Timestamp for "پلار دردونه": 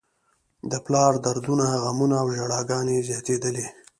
0.85-1.65